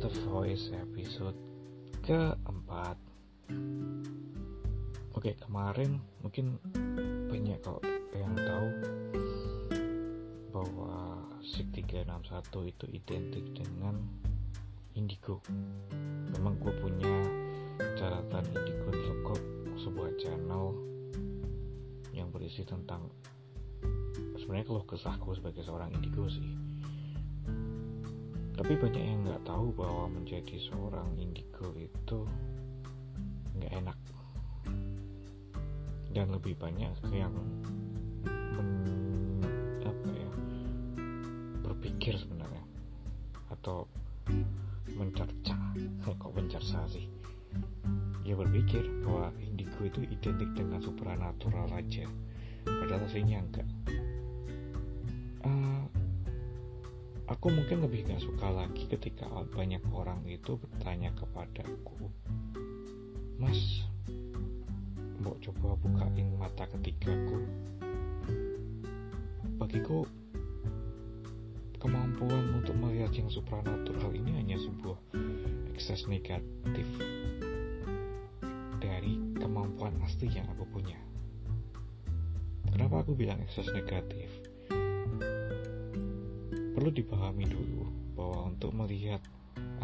The 0.00 0.08
Voice 0.32 0.72
episode 0.72 1.36
keempat. 2.00 2.96
Oke 5.12 5.36
kemarin 5.36 6.00
mungkin 6.24 6.56
banyak 7.28 7.60
kalau 7.60 7.84
yang 8.16 8.32
tahu 8.32 8.68
bahwa 10.56 11.20
SIG 11.44 11.84
361 11.84 12.72
itu 12.72 12.84
identik 12.96 13.44
dengan 13.52 14.00
Indigo. 14.96 15.44
Memang 16.32 16.56
gue 16.64 16.72
punya 16.80 17.20
catatan 18.00 18.48
Indigo 18.56 18.96
cukup 19.04 19.40
sebuah 19.84 20.16
channel 20.16 20.80
yang 22.16 22.32
berisi 22.32 22.64
tentang 22.64 23.04
sebenarnya 24.40 24.64
kalau 24.64 24.80
kesahku 24.88 25.36
sebagai 25.36 25.60
seorang 25.60 25.92
Indigo 25.92 26.24
sih 26.24 26.69
tapi 28.60 28.76
banyak 28.76 29.00
yang 29.00 29.24
nggak 29.24 29.40
tahu 29.48 29.72
bahwa 29.72 30.20
menjadi 30.20 30.60
seorang 30.68 31.16
indigo 31.16 31.72
itu 31.80 32.28
nggak 33.56 33.72
enak. 33.72 33.96
Dan 36.12 36.28
lebih 36.28 36.60
banyak 36.60 36.92
yang 37.08 37.32
men, 38.28 39.40
apa 39.80 40.08
ya 40.12 40.30
berpikir 41.64 42.20
sebenarnya. 42.20 42.60
Atau 43.48 43.88
mencerca 44.92 45.56
kok 46.20 46.32
mencerca 46.36 46.84
sih? 46.92 47.08
Ya 48.28 48.36
berpikir 48.36 48.84
bahwa 49.08 49.32
indigo 49.40 49.88
itu 49.88 50.04
identik 50.04 50.52
dengan 50.52 50.84
supranatural 50.84 51.64
aja. 51.72 52.04
Padahal 52.68 53.08
aslinya 53.08 53.40
enggak 53.40 53.68
aku 57.40 57.48
mungkin 57.48 57.80
lebih 57.80 58.04
gak 58.04 58.20
suka 58.20 58.52
lagi 58.52 58.84
ketika 58.84 59.24
banyak 59.56 59.80
orang 59.96 60.20
itu 60.28 60.60
bertanya 60.60 61.08
kepadaku 61.16 62.12
mas 63.40 63.80
mau 65.20 65.36
coba 65.40 65.76
bukain 65.80 66.36
mata 66.36 66.64
ketigaku. 66.68 67.44
Bagiku 69.60 70.08
kemampuan 71.76 72.60
untuk 72.60 72.76
melihat 72.76 73.12
yang 73.12 73.28
supranatural 73.28 74.12
ini 74.16 74.36
hanya 74.36 74.56
sebuah 74.60 74.96
ekses 75.76 76.08
negatif 76.08 76.88
dari 78.80 79.20
kemampuan 79.36 79.96
asli 80.04 80.32
yang 80.32 80.48
aku 80.56 80.64
punya. 80.72 80.96
Kenapa 82.72 83.04
aku 83.04 83.12
bilang 83.12 83.40
ekses 83.44 83.68
negatif 83.76 84.49
perlu 86.80 86.96
dipahami 86.96 87.44
dulu 87.44 87.92
bahwa 88.16 88.48
untuk 88.48 88.72
melihat 88.72 89.20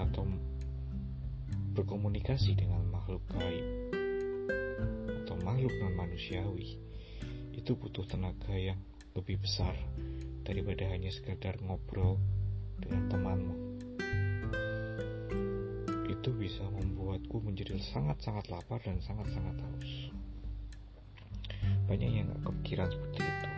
atau 0.01 0.25
berkomunikasi 1.77 2.57
dengan 2.57 2.89
makhluk 2.89 3.21
gaib 3.37 3.93
atau 5.05 5.37
makhluk 5.45 5.77
non 5.77 5.93
manusiawi 5.93 6.81
itu 7.53 7.77
butuh 7.77 8.01
tenaga 8.09 8.57
yang 8.57 8.81
lebih 9.13 9.37
besar 9.45 9.77
daripada 10.41 10.89
hanya 10.89 11.13
sekedar 11.13 11.61
ngobrol 11.61 12.17
dengan 12.81 13.13
temanmu. 13.13 13.57
Itu 16.09 16.33
bisa 16.33 16.65
membuatku 16.65 17.45
menjadi 17.45 17.77
sangat-sangat 17.93 18.49
lapar 18.49 18.81
dan 18.81 19.05
sangat-sangat 19.05 19.61
haus. 19.61 19.93
Banyak 21.93 22.09
yang 22.09 22.33
gak 22.33 22.41
kepikiran 22.41 22.89
seperti 22.89 23.21
itu 23.21 23.56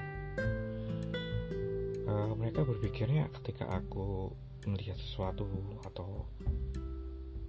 mereka 2.34 2.66
berpikirnya 2.66 3.30
ketika 3.40 3.68
aku 3.68 4.32
melihat 4.66 4.98
sesuatu 4.98 5.46
atau 5.86 6.26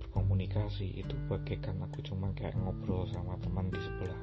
berkomunikasi 0.03 0.99
itu 0.99 1.15
bagaikan 1.29 1.79
aku 1.85 2.01
cuma 2.05 2.33
kayak 2.37 2.57
ngobrol 2.57 3.07
sama 3.09 3.37
teman 3.41 3.69
di 3.71 3.79
sebelah. 3.81 4.19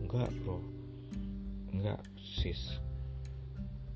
Enggak 0.00 0.30
bro. 0.40 0.58
Enggak 1.74 2.00
sis. 2.16 2.80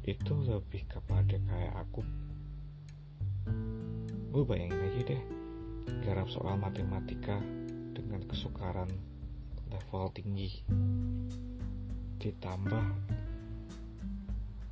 Itu 0.04 0.44
lebih 0.44 0.84
kepada 0.88 1.36
kayak 1.36 1.74
aku. 1.78 2.02
Lu 4.34 4.42
bayangin 4.44 4.82
aja 4.82 5.00
deh 5.14 5.22
garap 6.04 6.28
soal 6.32 6.56
matematika 6.56 7.40
dengan 7.94 8.20
kesukaran 8.28 8.88
level 9.70 10.10
tinggi. 10.12 10.64
Ditambah 12.18 12.86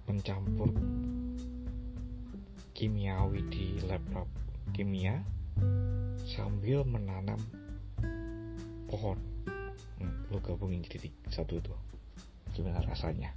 mencampur 0.08 0.68
kimiawi 2.72 3.44
di 3.52 3.78
laptop 3.84 4.26
kimia 4.72 5.20
sambil 6.24 6.84
menanam 6.88 7.38
pohon. 8.88 9.20
Hmm, 10.00 10.28
lo 10.32 10.40
gabungin 10.40 10.84
jadi 10.84 11.12
satu 11.28 11.60
tuh 11.60 11.78
gimana 12.56 12.80
rasanya? 12.84 13.32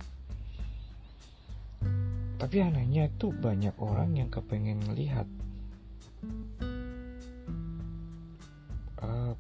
Tapi 2.36 2.60
anehnya 2.60 3.08
itu 3.08 3.32
banyak 3.32 3.76
orang 3.80 4.20
yang 4.20 4.28
kepengen 4.28 4.84
melihat 4.84 5.24
uh, 9.00 9.34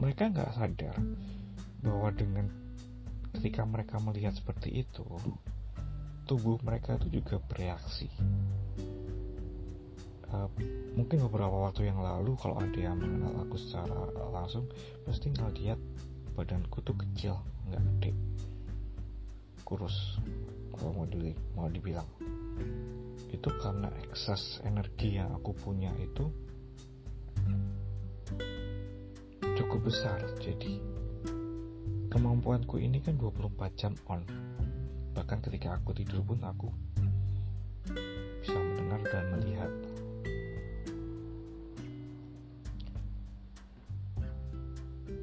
mereka 0.00 0.32
nggak 0.32 0.52
sadar 0.56 0.96
bahwa 1.84 2.08
dengan 2.16 2.48
ketika 3.36 3.62
mereka 3.68 4.00
melihat 4.00 4.32
seperti 4.32 4.82
itu 4.86 5.04
tubuh 6.26 6.58
mereka 6.62 6.96
itu 7.00 7.20
juga 7.20 7.42
bereaksi. 7.50 8.08
Uh, 10.32 10.48
mungkin 10.96 11.28
beberapa 11.28 11.68
waktu 11.68 11.92
yang 11.92 12.00
lalu 12.00 12.32
kalau 12.40 12.56
ada 12.56 12.78
yang 12.80 12.96
mengenal 12.96 13.44
aku 13.44 13.60
secara 13.60 14.08
langsung 14.32 14.64
pasti 15.04 15.28
ngeliat 15.28 15.76
badanku 16.32 16.80
tuh 16.80 16.96
kecil 16.96 17.36
nggak 17.68 17.82
gede. 17.84 18.12
Kurus 19.66 20.16
kalau 20.72 21.04
mau 21.04 21.06
di, 21.06 21.36
mau 21.52 21.68
dibilang. 21.68 22.08
Itu 23.28 23.48
karena 23.60 23.92
ekses 24.08 24.60
energi 24.64 25.20
yang 25.20 25.36
aku 25.36 25.52
punya 25.52 25.92
itu 26.00 26.28
cukup 29.56 29.84
besar. 29.84 30.20
Jadi 30.40 30.80
kemampuanku 32.08 32.80
ini 32.80 33.00
kan 33.00 33.16
24 33.16 33.72
jam 33.76 33.92
on 34.08 34.24
bahkan 35.12 35.38
ketika 35.44 35.76
aku 35.76 35.92
tidur 35.92 36.24
pun 36.24 36.40
aku 36.44 36.68
bisa 38.40 38.56
mendengar 38.56 39.00
dan 39.08 39.24
melihat. 39.36 39.72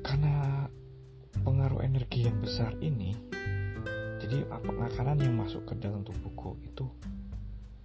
Karena 0.06 0.66
pengaruh 1.46 1.86
energi 1.86 2.26
yang 2.26 2.38
besar 2.42 2.74
ini 2.82 3.14
jadi 4.22 4.46
makanan 4.50 5.26
yang 5.26 5.36
masuk 5.38 5.66
ke 5.66 5.74
dalam 5.82 6.06
tubuhku 6.06 6.54
itu 6.62 6.86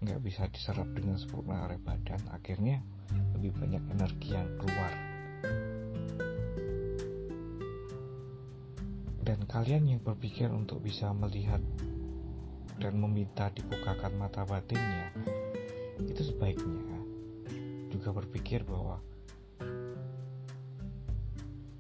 nggak 0.04 0.20
bisa 0.20 0.44
diserap 0.52 0.88
dengan 0.92 1.16
sempurna 1.16 1.64
oleh 1.64 1.80
badan. 1.80 2.20
Akhirnya 2.32 2.84
lebih 3.36 3.56
banyak 3.56 3.80
energi 3.92 4.36
yang 4.36 4.48
keluar 4.60 5.13
dan 9.24 9.40
kalian 9.48 9.88
yang 9.88 10.00
berpikir 10.04 10.52
untuk 10.52 10.84
bisa 10.84 11.08
melihat 11.16 11.64
dan 12.76 13.00
meminta 13.00 13.48
dibukakan 13.56 14.20
mata 14.20 14.44
batinnya 14.44 15.16
itu 15.96 16.28
sebaiknya 16.28 17.00
juga 17.88 18.12
berpikir 18.12 18.68
bahwa 18.68 19.00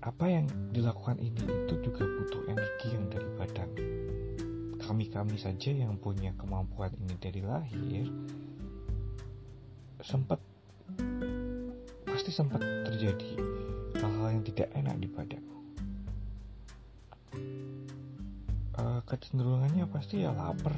apa 0.00 0.24
yang 0.24 0.48
dilakukan 0.72 1.20
ini 1.20 1.44
itu 1.68 1.74
juga 1.84 2.04
butuh 2.04 2.44
energi 2.48 2.88
yang 2.92 3.08
dari 3.08 3.28
badan. 3.40 3.70
Kami-kami 4.84 5.40
saja 5.40 5.72
yang 5.72 5.96
punya 5.96 6.36
kemampuan 6.36 6.92
ini 7.00 7.16
dari 7.16 7.40
lahir 7.40 8.04
sempat 10.04 10.36
pasti 12.04 12.28
sempat 12.28 12.60
terjadi 12.60 13.40
hal-hal 13.96 14.28
yang 14.28 14.44
tidak 14.44 14.68
enak 14.76 14.96
di 15.00 15.08
badan 15.08 15.53
kecenderungannya 19.18 19.86
pasti 19.90 20.22
ya 20.26 20.34
lapar. 20.34 20.74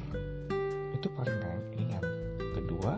Itu 0.93 1.09
paling 1.13 1.37
ringan 1.73 2.05
kedua 2.53 2.97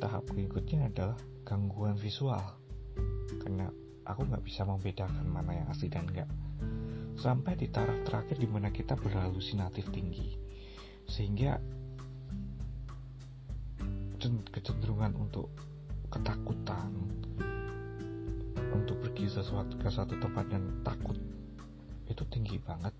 tahap 0.00 0.24
berikutnya 0.32 0.92
adalah 0.92 1.18
gangguan 1.44 1.96
visual. 1.96 2.44
Karena 3.40 3.68
aku 4.04 4.28
nggak 4.28 4.44
bisa 4.44 4.68
membedakan 4.68 5.24
mana 5.28 5.56
yang 5.56 5.68
asli 5.72 5.88
dan 5.88 6.04
enggak 6.08 6.28
sampai 7.14 7.54
di 7.54 7.70
taraf 7.70 8.02
terakhir 8.04 8.36
di 8.36 8.48
mana 8.50 8.68
kita 8.68 8.98
berhalusinatif 8.98 9.88
tinggi. 9.94 10.36
Sehingga 11.08 11.60
kecenderungan 14.24 15.12
untuk 15.20 15.52
ketakutan 16.08 16.88
untuk 18.72 18.96
pergi 19.04 19.28
sesuatu 19.28 19.76
ke 19.76 19.88
suatu 19.92 20.16
tempat 20.16 20.48
dan 20.48 20.80
takut 20.80 21.18
itu 22.08 22.24
tinggi 22.32 22.56
banget 22.56 22.96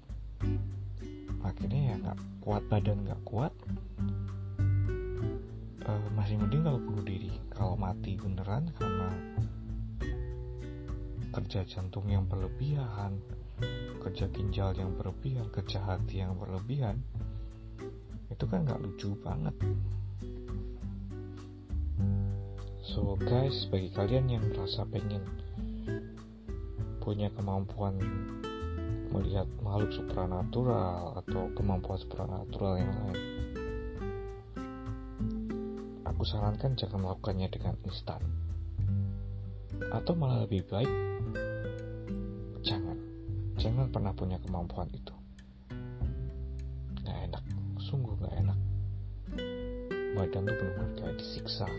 akhirnya 1.55 1.83
ya 1.91 1.95
nggak 2.03 2.19
kuat 2.43 2.63
badan 2.67 2.99
nggak 3.07 3.23
kuat. 3.23 3.53
Uh, 5.85 6.09
masih 6.19 6.37
mending 6.37 6.67
kalau 6.67 6.81
bunuh 6.83 7.05
diri. 7.07 7.33
Kalau 7.55 7.79
mati 7.79 8.19
beneran 8.19 8.69
karena 8.77 9.09
kerja 11.35 11.67
jantung 11.67 12.07
yang 12.07 12.27
berlebihan 12.31 13.19
kerja 14.03 14.31
ginjal 14.31 14.71
yang 14.75 14.95
berlebihan 14.95 15.51
kerja 15.51 15.83
hati 15.83 16.23
yang 16.23 16.39
berlebihan 16.39 17.03
itu 18.31 18.45
kan 18.47 18.67
nggak 18.67 18.83
lucu 18.83 19.15
banget. 19.23 19.55
So 22.85 23.17
guys 23.17 23.67
bagi 23.73 23.91
kalian 23.91 24.29
yang 24.29 24.45
merasa 24.53 24.85
pengen 24.87 25.25
punya 27.01 27.33
kemampuan 27.33 27.99
melihat 29.15 29.47
makhluk 29.63 29.95
supranatural 29.95 31.15
atau 31.23 31.47
kemampuan 31.55 32.03
supranatural 32.03 32.83
yang 32.83 32.91
lain. 32.91 33.23
Aku 36.03 36.27
sarankan 36.27 36.75
jangan 36.75 37.07
melakukannya 37.07 37.47
dengan 37.47 37.79
instan. 37.87 38.19
Atau 39.95 40.19
malah 40.19 40.43
lebih 40.43 40.67
baik 40.67 40.91
jangan. 42.67 42.99
Jangan 43.55 43.87
pernah 43.95 44.11
punya 44.11 44.43
kemampuan 44.43 44.91
itu. 44.91 45.15
Nggak 47.07 47.19
enak. 47.31 47.45
Sungguh 47.87 48.19
nggak 48.19 48.35
enak. 48.35 48.59
Badan 50.19 50.43
tuh 50.43 50.55
benar-benar 50.59 50.91
kayak 50.99 51.17
disiksa. 51.23 51.71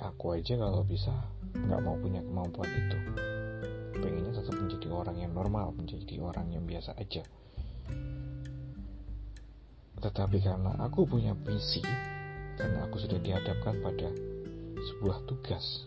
Aku 0.00 0.36
aja 0.36 0.56
kalau 0.56 0.84
bisa 0.84 1.12
nggak 1.66 1.80
mau 1.82 1.96
punya 1.98 2.20
kemampuan 2.24 2.70
itu. 2.70 2.98
Pengennya 4.00 4.32
tetap 4.32 4.56
menjadi 4.56 4.88
orang 4.88 5.16
yang 5.20 5.32
normal 5.34 5.74
menjadi 5.76 6.16
orang 6.22 6.48
yang 6.54 6.64
biasa 6.64 6.96
aja. 6.96 7.26
Tetapi 10.00 10.38
karena 10.40 10.80
aku 10.80 11.04
punya 11.04 11.36
misi 11.36 11.84
karena 12.56 12.88
aku 12.88 13.00
sudah 13.00 13.20
dihadapkan 13.20 13.80
pada 13.84 14.08
sebuah 14.80 15.28
tugas 15.28 15.84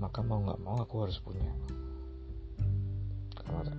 maka 0.00 0.24
mau 0.24 0.40
nggak 0.40 0.60
mau 0.64 0.80
aku 0.80 1.04
harus 1.04 1.20
punya. 1.20 1.52
Karena 3.36 3.74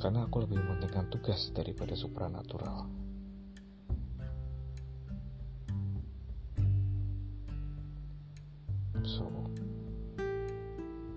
karena 0.00 0.26
aku 0.26 0.36
lebih 0.42 0.58
mementingkan 0.58 1.06
tugas 1.14 1.54
daripada 1.54 1.94
supranatural 1.94 3.01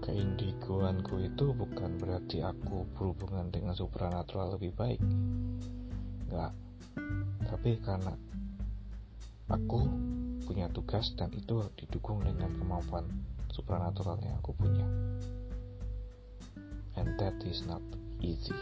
keindigoanku 0.05 1.17
itu 1.25 1.49
bukan 1.57 1.97
berarti 1.97 2.45
aku 2.45 2.85
berhubungan 2.93 3.49
dengan 3.49 3.73
supranatural 3.73 4.53
lebih 4.53 4.77
baik. 4.77 5.01
Enggak. 6.29 6.53
Tapi 7.49 7.81
karena 7.81 8.13
aku 9.49 9.89
punya 10.45 10.69
tugas 10.69 11.09
dan 11.17 11.33
itu 11.33 11.65
didukung 11.73 12.21
dengan 12.21 12.53
kemampuan 12.53 13.09
supranatural 13.49 14.21
yang 14.21 14.37
aku 14.37 14.53
punya. 14.53 14.85
And 17.01 17.17
that 17.17 17.41
is 17.41 17.65
not 17.65 17.81
easy. 18.21 18.53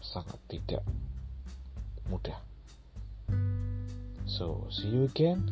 Sangat 0.00 0.40
tidak 0.48 0.82
mudah. 2.08 2.40
So 4.24 4.64
see 4.72 4.88
you 4.88 5.04
again 5.04 5.44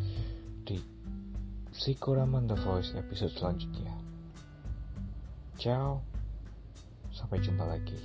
di 1.81 1.97
Psikoraman 1.97 2.44
The 2.44 2.61
Voice 2.61 2.93
episode 2.93 3.32
selanjutnya. 3.32 3.97
Ciao. 5.56 6.05
Sampai 7.09 7.41
jumpa 7.41 7.65
lagi. 7.65 7.97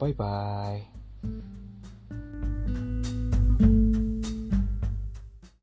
Bye 0.00 0.16
bye 0.16 1.57